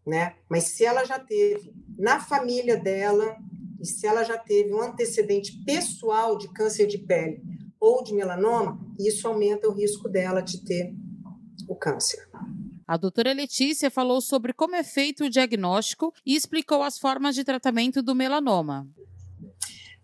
né? 0.05 0.35
Mas 0.47 0.69
se 0.69 0.85
ela 0.85 1.03
já 1.03 1.19
teve 1.19 1.73
na 1.97 2.19
família 2.19 2.77
dela 2.77 3.35
e 3.79 3.85
se 3.85 4.07
ela 4.07 4.23
já 4.23 4.37
teve 4.37 4.73
um 4.73 4.81
antecedente 4.81 5.63
pessoal 5.65 6.37
de 6.37 6.47
câncer 6.53 6.87
de 6.87 6.97
pele 6.97 7.43
ou 7.79 8.03
de 8.03 8.13
melanoma, 8.13 8.79
isso 9.07 9.27
aumenta 9.27 9.67
o 9.67 9.73
risco 9.73 10.09
dela 10.09 10.41
de 10.41 10.63
ter 10.63 10.93
o 11.67 11.75
câncer. 11.75 12.29
A 12.87 12.97
doutora 12.97 13.33
Letícia 13.33 13.89
falou 13.89 14.19
sobre 14.19 14.53
como 14.53 14.75
é 14.75 14.83
feito 14.83 15.25
o 15.25 15.29
diagnóstico 15.29 16.13
e 16.25 16.35
explicou 16.35 16.83
as 16.83 16.97
formas 16.97 17.35
de 17.35 17.43
tratamento 17.43 18.01
do 18.01 18.13
melanoma. 18.13 18.87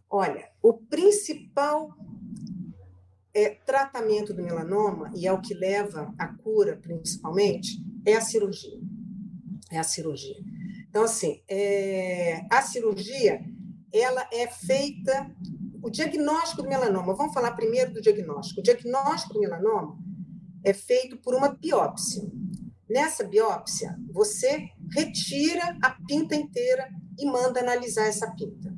Olha, 0.10 0.50
o 0.62 0.74
principal 0.74 1.90
é, 3.34 3.50
tratamento 3.66 4.34
do 4.34 4.42
melanoma, 4.42 5.12
e 5.16 5.28
é 5.28 5.34
o 5.34 5.42
que 5.42 5.54
leva 5.54 6.14
à 6.18 6.28
cura 6.28 6.78
principalmente, 6.78 7.78
é 8.06 8.16
a 8.16 8.22
cirurgia. 8.22 8.80
É 9.70 9.78
a 9.78 9.84
cirurgia. 9.84 10.38
Então, 10.90 11.04
assim, 11.04 11.42
é, 11.48 12.46
a 12.50 12.62
cirurgia 12.62 13.44
ela 13.94 14.28
é 14.32 14.48
feita 14.48 15.30
o 15.82 15.90
diagnóstico 15.90 16.64
do 16.64 16.70
melanoma, 16.70 17.16
vamos 17.16 17.34
falar 17.34 17.52
primeiro 17.52 17.94
do 17.94 18.02
diagnóstico. 18.02 18.60
O 18.60 18.64
diagnóstico 18.64 19.34
do 19.34 19.40
melanoma 19.40 19.98
é 20.64 20.74
feito 20.74 21.18
por 21.18 21.36
uma 21.36 21.50
biópsia. 21.50 22.24
Nessa 22.90 23.24
biópsia, 23.24 23.98
você 24.12 24.70
retira 24.92 25.78
a 25.84 25.92
pinta 26.08 26.36
inteira 26.36 26.90
e 27.18 27.26
manda 27.26 27.60
analisar 27.60 28.08
essa 28.08 28.32
pinta. 28.32 28.74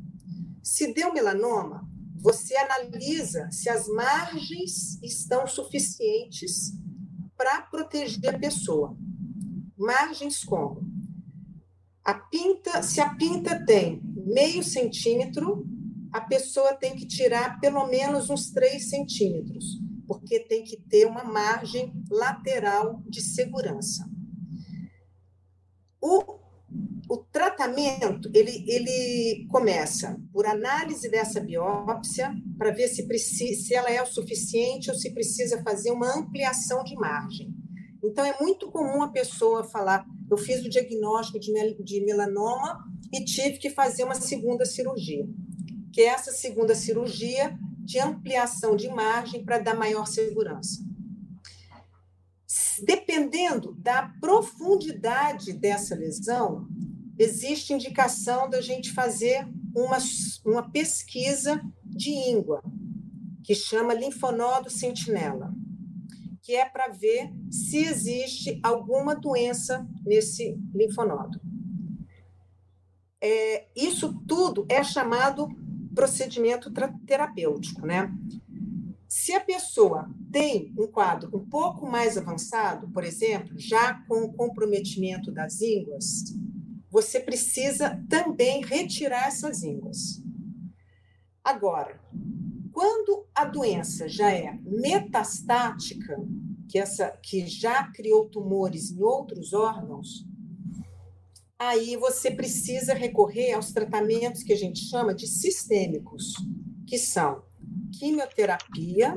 Se 0.64 0.94
deu 0.94 1.14
melanoma, 1.14 1.88
você 2.16 2.56
analisa 2.58 3.50
se 3.52 3.70
as 3.70 3.88
margens 3.88 5.02
estão 5.02 5.48
suficientes 5.48 6.74
para 7.38 7.62
proteger 7.62 8.36
a 8.36 8.40
pessoa. 8.40 8.98
Margens 9.78 10.44
como? 10.44 10.82
A 12.04 12.14
pinta, 12.14 12.82
se 12.84 13.00
a 13.00 13.16
pinta 13.16 13.64
tem 13.66 14.02
meio 14.26 14.64
centímetro, 14.64 15.66
a 16.12 16.22
pessoa 16.22 16.74
tem 16.74 16.96
que 16.96 17.06
tirar 17.06 17.60
pelo 17.60 17.86
menos 17.88 18.30
uns 18.30 18.52
3 18.52 18.90
centímetros, 18.90 19.80
porque 20.08 20.40
tem 20.40 20.64
que 20.64 20.78
ter 20.78 21.06
uma 21.06 21.24
margem 21.24 21.94
lateral 22.10 23.04
de 23.08 23.22
segurança. 23.22 24.10
O, 26.02 26.40
o 27.10 27.18
tratamento, 27.18 28.30
ele, 28.34 28.66
ele 28.68 29.46
começa 29.50 30.20
por 30.34 30.48
análise 30.48 31.10
dessa 31.10 31.40
biópsia, 31.40 32.34
para 32.58 32.72
ver 32.72 32.88
se, 32.88 33.06
se 33.56 33.76
ela 33.76 33.92
é 33.92 34.02
o 34.02 34.08
suficiente 34.08 34.90
ou 34.90 34.96
se 34.96 35.14
precisa 35.14 35.62
fazer 35.62 35.92
uma 35.92 36.18
ampliação 36.18 36.84
de 36.84 36.96
margem. 36.96 37.54
Então, 38.04 38.26
é 38.26 38.36
muito 38.40 38.72
comum 38.72 39.04
a 39.04 39.12
pessoa 39.12 39.64
falar: 39.66 40.06
eu 40.32 40.38
fiz 40.38 40.66
o 40.66 40.70
diagnóstico 40.70 41.38
de 41.40 42.06
melanoma 42.06 42.84
e 43.14 43.24
tive 43.24 43.58
que 43.58 43.70
fazer 43.70 44.06
uma 44.06 44.16
segunda 44.16 44.66
cirurgia 44.66 45.28
que 45.92 46.02
é 46.02 46.06
essa 46.06 46.32
segunda 46.32 46.76
cirurgia 46.76 47.58
de 47.80 48.00
ampliação 48.00 48.76
de 48.76 48.88
margem 48.88 49.44
para 49.44 49.60
dar 49.60 49.76
maior 49.76 50.06
segurança. 50.06 50.84
Dependendo 52.84 53.74
da 53.74 54.14
profundidade 54.22 55.54
dessa 55.54 55.96
lesão, 55.96 56.68
existe 57.18 57.74
indicação 57.74 58.50
da 58.50 58.62
gente 58.62 58.92
fazer 58.94 59.48
uma, 59.76 59.98
uma 60.46 60.72
pesquisa 60.72 61.62
de 61.84 62.12
íngua, 62.12 62.64
que 63.44 63.54
chama 63.54 63.94
linfonodo 63.94 64.70
sentinela, 64.70 65.54
que 66.42 66.56
é 66.56 66.66
para 66.66 66.88
ver 66.88 67.32
se 67.52 67.78
existe 67.78 68.60
alguma 68.64 69.16
doença 69.16 69.88
nesse 70.06 70.58
linfonodo. 70.74 71.40
É, 73.22 73.68
isso 73.76 74.14
tudo 74.26 74.66
é 74.70 74.84
chamado 74.84 75.50
procedimento 75.94 76.72
terapêutico, 77.06 77.86
né? 77.86 78.14
Se 79.08 79.34
a 79.34 79.40
pessoa 79.40 80.10
tem 80.32 80.74
um 80.78 80.88
quadro 80.88 81.36
um 81.36 81.44
pouco 81.44 81.90
mais 81.90 82.18
avançado, 82.18 82.88
por 82.90 83.04
exemplo, 83.04 83.58
já 83.58 83.96
com 84.08 84.32
comprometimento 84.34 85.32
das 85.32 85.62
ínguas, 85.62 86.26
você 86.92 87.20
precisa 87.20 88.04
também 88.08 88.64
retirar 88.64 89.28
essas 89.28 89.64
ínguas. 89.64 90.22
Agora, 91.44 92.00
quando 92.72 93.28
a 93.34 93.46
doença 93.46 94.08
já 94.08 94.32
é 94.32 94.60
metastática, 94.64 96.18
que, 96.68 96.78
essa, 96.78 97.10
que 97.24 97.48
já 97.48 97.92
criou 97.92 98.30
tumores 98.30 98.92
em 98.92 99.02
outros 99.02 99.54
órgãos, 99.54 100.26
aí 101.60 101.98
você 101.98 102.32
precisa 102.32 102.94
recorrer 102.94 103.52
aos 103.52 103.74
tratamentos 103.74 104.44
que 104.44 104.54
a 104.54 104.58
gente 104.58 104.80
chama 104.80 105.14
de 105.14 105.28
sistêmicos, 105.28 106.34
que 106.88 106.98
são 106.98 107.44
quimioterapia, 108.00 109.16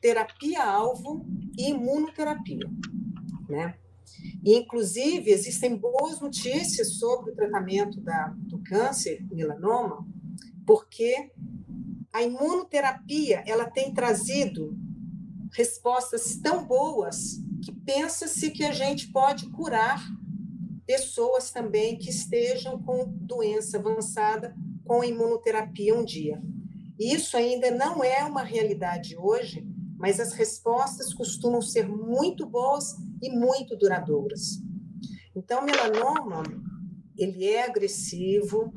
terapia-alvo 0.00 1.26
e 1.58 1.68
imunoterapia, 1.68 2.70
né? 3.48 3.74
E, 4.42 4.56
inclusive, 4.56 5.30
existem 5.30 5.76
boas 5.76 6.20
notícias 6.20 6.94
sobre 6.94 7.32
o 7.32 7.34
tratamento 7.34 8.00
da, 8.00 8.34
do 8.38 8.58
câncer, 8.62 9.24
melanoma, 9.30 10.06
porque 10.66 11.30
a 12.12 12.22
imunoterapia 12.22 13.44
ela 13.46 13.68
tem 13.68 13.92
trazido 13.92 14.76
respostas 15.52 16.36
tão 16.36 16.66
boas 16.66 17.38
que 17.62 17.72
pensa-se 17.72 18.50
que 18.50 18.64
a 18.64 18.72
gente 18.72 19.08
pode 19.12 19.50
curar 19.50 20.02
pessoas 20.88 21.50
também 21.50 21.98
que 21.98 22.08
estejam 22.08 22.82
com 22.82 23.04
doença 23.06 23.76
avançada 23.76 24.56
com 24.86 25.04
imunoterapia 25.04 25.94
um 25.94 26.02
dia. 26.02 26.42
Isso 26.98 27.36
ainda 27.36 27.70
não 27.70 28.02
é 28.02 28.24
uma 28.24 28.42
realidade 28.42 29.14
hoje, 29.18 29.68
mas 29.98 30.18
as 30.18 30.32
respostas 30.32 31.12
costumam 31.12 31.60
ser 31.60 31.86
muito 31.86 32.46
boas 32.46 32.96
e 33.22 33.28
muito 33.28 33.76
duradouras. 33.76 34.62
Então, 35.36 35.62
melanoma, 35.62 36.42
ele 37.18 37.44
é 37.44 37.66
agressivo, 37.66 38.72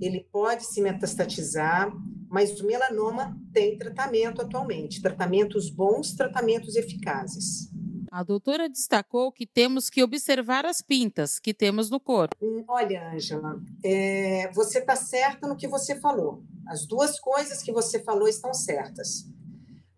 ele 0.00 0.26
pode 0.32 0.64
se 0.64 0.80
metastatizar, 0.80 1.92
mas 2.30 2.58
o 2.60 2.66
melanoma 2.66 3.38
tem 3.52 3.76
tratamento 3.76 4.40
atualmente, 4.40 5.02
tratamentos 5.02 5.68
bons, 5.68 6.14
tratamentos 6.14 6.76
eficazes. 6.76 7.70
A 8.12 8.22
doutora 8.22 8.68
destacou 8.68 9.32
que 9.32 9.46
temos 9.46 9.88
que 9.88 10.02
observar 10.02 10.66
as 10.66 10.82
pintas 10.82 11.38
que 11.38 11.54
temos 11.54 11.88
no 11.88 11.98
corpo. 11.98 12.36
Hum, 12.42 12.62
olha, 12.68 13.10
Ângela, 13.10 13.58
é, 13.82 14.52
você 14.52 14.80
está 14.80 14.94
certa 14.94 15.48
no 15.48 15.56
que 15.56 15.66
você 15.66 15.98
falou. 15.98 16.42
As 16.66 16.86
duas 16.86 17.18
coisas 17.18 17.62
que 17.62 17.72
você 17.72 18.00
falou 18.00 18.28
estão 18.28 18.52
certas. 18.52 19.26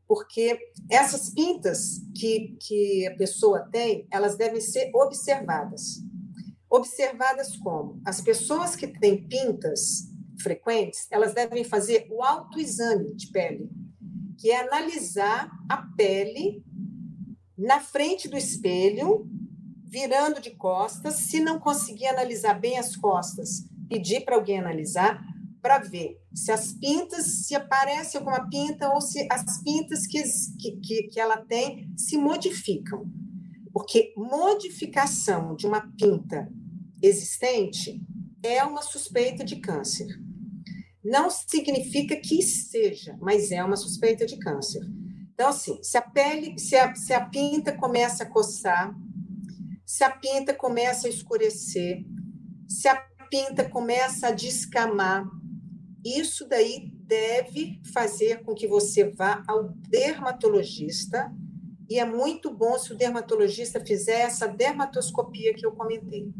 Porque 0.06 0.56
essas 0.88 1.30
pintas 1.30 2.02
que, 2.14 2.56
que 2.60 3.04
a 3.08 3.16
pessoa 3.16 3.68
tem, 3.68 4.06
elas 4.12 4.36
devem 4.36 4.60
ser 4.60 4.92
observadas. 4.94 6.00
Observadas 6.70 7.56
como? 7.56 8.00
As 8.06 8.20
pessoas 8.20 8.76
que 8.76 8.86
têm 8.86 9.26
pintas 9.26 10.08
frequentes, 10.40 11.08
elas 11.10 11.34
devem 11.34 11.64
fazer 11.64 12.06
o 12.08 12.22
autoexame 12.22 13.12
de 13.16 13.26
pele, 13.32 13.68
que 14.38 14.52
é 14.52 14.60
analisar 14.60 15.50
a 15.68 15.78
pele 15.96 16.62
na 17.56 17.80
frente 17.80 18.28
do 18.28 18.36
espelho, 18.36 19.28
virando 19.84 20.40
de 20.40 20.50
costas. 20.50 21.14
Se 21.16 21.40
não 21.40 21.58
conseguir 21.58 22.06
analisar 22.06 22.54
bem 22.54 22.78
as 22.78 22.96
costas, 22.96 23.66
pedir 23.88 24.24
para 24.24 24.36
alguém 24.36 24.58
analisar 24.58 25.22
para 25.62 25.78
ver 25.78 26.20
se 26.34 26.52
as 26.52 26.72
pintas, 26.74 27.46
se 27.46 27.54
aparece 27.54 28.18
alguma 28.18 28.46
pinta 28.50 28.90
ou 28.90 29.00
se 29.00 29.26
as 29.30 29.62
pintas 29.62 30.06
que, 30.06 30.22
que, 30.82 31.04
que 31.04 31.18
ela 31.18 31.38
tem 31.38 31.90
se 31.96 32.18
modificam. 32.18 33.10
Porque 33.72 34.12
modificação 34.14 35.56
de 35.56 35.66
uma 35.66 35.90
pinta 35.96 36.52
existente 37.02 37.98
é 38.42 38.62
uma 38.62 38.82
suspeita 38.82 39.42
de 39.42 39.56
câncer. 39.56 40.06
Não 41.02 41.30
significa 41.30 42.16
que 42.16 42.42
seja, 42.42 43.16
mas 43.20 43.50
é 43.50 43.64
uma 43.64 43.76
suspeita 43.76 44.26
de 44.26 44.38
câncer. 44.38 44.82
Então, 45.34 45.48
assim, 45.48 45.82
se 45.82 45.98
a 45.98 46.02
pele, 46.02 46.58
se 46.58 46.76
a, 46.76 46.94
se 46.94 47.12
a 47.12 47.26
pinta 47.26 47.72
começa 47.72 48.22
a 48.22 48.30
coçar, 48.30 48.94
se 49.84 50.04
a 50.04 50.10
pinta 50.10 50.54
começa 50.54 51.08
a 51.08 51.10
escurecer, 51.10 52.04
se 52.68 52.88
a 52.88 52.96
pinta 53.28 53.68
começa 53.68 54.28
a 54.28 54.30
descamar, 54.30 55.28
isso 56.04 56.48
daí 56.48 56.88
deve 57.06 57.80
fazer 57.92 58.44
com 58.44 58.54
que 58.54 58.68
você 58.68 59.10
vá 59.10 59.42
ao 59.48 59.70
dermatologista, 59.88 61.32
e 61.90 61.98
é 61.98 62.04
muito 62.04 62.54
bom 62.54 62.78
se 62.78 62.92
o 62.92 62.96
dermatologista 62.96 63.84
fizer 63.84 64.20
essa 64.20 64.46
dermatoscopia 64.46 65.52
que 65.52 65.66
eu 65.66 65.72
comentei, 65.72 66.32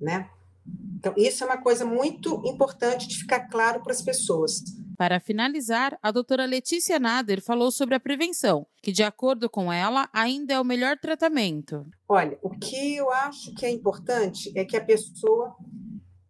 né? 0.00 0.28
Então, 0.96 1.14
isso 1.16 1.44
é 1.44 1.46
uma 1.46 1.62
coisa 1.62 1.84
muito 1.84 2.42
importante 2.44 3.06
de 3.06 3.18
ficar 3.18 3.48
claro 3.48 3.82
para 3.82 3.92
as 3.92 4.02
pessoas. 4.02 4.64
Para 4.98 5.20
finalizar, 5.20 5.96
a 6.02 6.10
doutora 6.10 6.44
Letícia 6.44 6.98
Nader 6.98 7.40
falou 7.40 7.70
sobre 7.70 7.94
a 7.94 8.00
prevenção, 8.00 8.66
que, 8.82 8.90
de 8.90 9.04
acordo 9.04 9.48
com 9.48 9.72
ela, 9.72 10.10
ainda 10.12 10.54
é 10.54 10.60
o 10.60 10.64
melhor 10.64 10.98
tratamento. 10.98 11.86
Olha, 12.08 12.36
o 12.42 12.50
que 12.50 12.96
eu 12.96 13.08
acho 13.12 13.54
que 13.54 13.64
é 13.64 13.70
importante 13.70 14.50
é 14.56 14.64
que 14.64 14.76
a 14.76 14.84
pessoa 14.84 15.54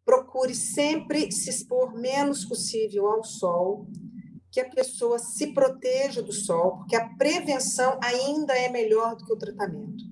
procure 0.04 0.54
sempre 0.54 1.32
se 1.32 1.48
expor 1.48 1.98
menos 1.98 2.44
possível 2.44 3.06
ao 3.06 3.24
sol, 3.24 3.86
que 4.52 4.60
a 4.60 4.68
pessoa 4.68 5.18
se 5.18 5.54
proteja 5.54 6.22
do 6.22 6.32
sol, 6.32 6.76
porque 6.76 6.94
a 6.94 7.08
prevenção 7.16 7.98
ainda 8.04 8.52
é 8.52 8.68
melhor 8.68 9.16
do 9.16 9.24
que 9.24 9.32
o 9.32 9.38
tratamento. 9.38 10.04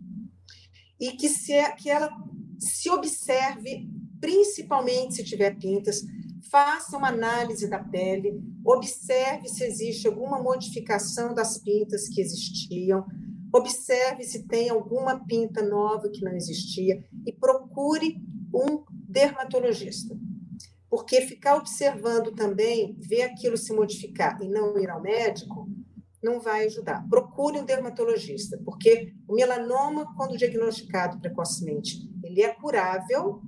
E 0.98 1.12
que, 1.12 1.28
se, 1.28 1.52
que 1.74 1.90
ela 1.90 2.08
se 2.58 2.88
observe 2.88 3.86
principalmente 4.18 5.16
se 5.16 5.24
tiver 5.24 5.58
pintas, 5.58 6.00
faça 6.50 6.96
uma 6.96 7.08
análise 7.08 7.68
da 7.68 7.78
pele, 7.78 8.40
observe 8.64 9.48
se 9.48 9.64
existe 9.64 10.06
alguma 10.06 10.42
modificação 10.42 11.34
das 11.34 11.58
pintas 11.58 12.08
que 12.08 12.20
existiam, 12.20 13.04
observe 13.52 14.24
se 14.24 14.46
tem 14.46 14.68
alguma 14.68 15.24
pinta 15.24 15.62
nova 15.62 16.08
que 16.08 16.24
não 16.24 16.32
existia 16.32 17.02
e 17.26 17.32
procure 17.32 18.16
um 18.54 18.84
dermatologista. 19.08 20.16
Porque 20.88 21.20
ficar 21.22 21.56
observando 21.56 22.32
também, 22.32 22.96
ver 23.00 23.22
aquilo 23.22 23.56
se 23.56 23.72
modificar 23.72 24.40
e 24.40 24.48
não 24.48 24.78
ir 24.78 24.88
ao 24.88 25.02
médico, 25.02 25.68
não 26.22 26.40
vai 26.40 26.64
ajudar. 26.66 27.06
Procure 27.08 27.60
um 27.60 27.64
dermatologista, 27.64 28.60
porque 28.64 29.12
o 29.28 29.34
melanoma, 29.34 30.14
quando 30.16 30.36
diagnosticado 30.36 31.20
precocemente, 31.20 32.08
ele 32.22 32.42
é 32.42 32.52
curável, 32.54 33.40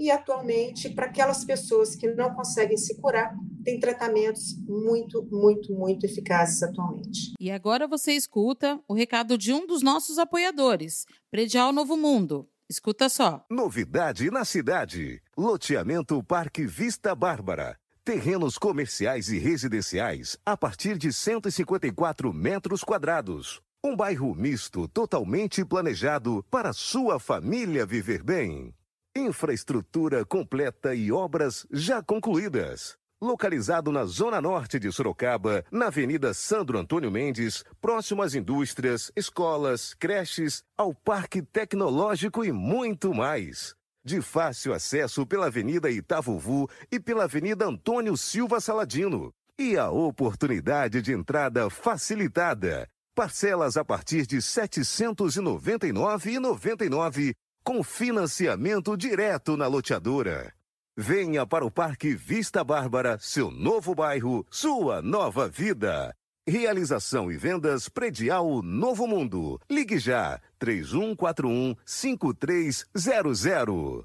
e 0.00 0.10
atualmente, 0.10 0.88
para 0.88 1.04
aquelas 1.04 1.44
pessoas 1.44 1.94
que 1.94 2.08
não 2.14 2.34
conseguem 2.34 2.78
se 2.78 2.98
curar, 2.98 3.36
tem 3.62 3.78
tratamentos 3.78 4.56
muito, 4.66 5.22
muito, 5.30 5.74
muito 5.74 6.06
eficazes 6.06 6.62
atualmente. 6.62 7.34
E 7.38 7.50
agora 7.50 7.86
você 7.86 8.12
escuta 8.12 8.80
o 8.88 8.94
recado 8.94 9.36
de 9.36 9.52
um 9.52 9.66
dos 9.66 9.82
nossos 9.82 10.16
apoiadores, 10.16 11.04
Predial 11.30 11.70
Novo 11.70 11.98
Mundo. 11.98 12.48
Escuta 12.66 13.10
só. 13.10 13.44
Novidade 13.50 14.30
na 14.30 14.46
cidade: 14.46 15.20
Loteamento 15.36 16.22
Parque 16.24 16.64
Vista 16.64 17.14
Bárbara. 17.14 17.76
Terrenos 18.02 18.56
comerciais 18.56 19.28
e 19.28 19.38
residenciais 19.38 20.38
a 20.46 20.56
partir 20.56 20.96
de 20.96 21.12
154 21.12 22.32
metros 22.32 22.82
quadrados. 22.82 23.60
Um 23.84 23.94
bairro 23.94 24.34
misto 24.34 24.88
totalmente 24.88 25.62
planejado 25.62 26.42
para 26.50 26.72
sua 26.72 27.20
família 27.20 27.84
viver 27.84 28.22
bem. 28.22 28.74
Infraestrutura 29.16 30.24
completa 30.24 30.94
e 30.94 31.10
obras 31.10 31.66
já 31.72 32.00
concluídas. 32.00 32.96
Localizado 33.20 33.90
na 33.90 34.04
zona 34.04 34.40
norte 34.40 34.78
de 34.78 34.92
Sorocaba, 34.92 35.64
na 35.68 35.88
Avenida 35.88 36.32
Sandro 36.32 36.78
Antônio 36.78 37.10
Mendes, 37.10 37.64
próximo 37.80 38.22
às 38.22 38.36
indústrias, 38.36 39.10
escolas, 39.16 39.94
creches, 39.94 40.62
ao 40.78 40.94
Parque 40.94 41.42
Tecnológico 41.42 42.44
e 42.44 42.52
muito 42.52 43.12
mais. 43.12 43.74
De 44.04 44.22
fácil 44.22 44.72
acesso 44.72 45.26
pela 45.26 45.46
Avenida 45.46 45.90
Itavuvu 45.90 46.70
e 46.88 47.00
pela 47.00 47.24
Avenida 47.24 47.66
Antônio 47.66 48.16
Silva 48.16 48.60
Saladino. 48.60 49.34
E 49.58 49.76
a 49.76 49.90
oportunidade 49.90 51.02
de 51.02 51.12
entrada 51.12 51.68
facilitada. 51.68 52.86
Parcelas 53.12 53.76
a 53.76 53.84
partir 53.84 54.24
de 54.24 54.36
R$ 54.36 54.42
799,99 54.42 57.34
com 57.64 57.82
financiamento 57.82 58.96
direto 58.96 59.56
na 59.56 59.66
loteadora. 59.66 60.52
Venha 60.96 61.46
para 61.46 61.64
o 61.64 61.70
Parque 61.70 62.14
Vista 62.14 62.62
Bárbara, 62.62 63.18
seu 63.20 63.50
novo 63.50 63.94
bairro, 63.94 64.46
sua 64.50 65.00
nova 65.00 65.48
vida. 65.48 66.14
Realização 66.46 67.30
e 67.30 67.36
vendas 67.36 67.88
predial 67.88 68.62
Novo 68.62 69.06
Mundo. 69.06 69.60
Ligue 69.70 69.98
já 69.98 70.40
3141 70.58 71.76
5300. 71.84 74.04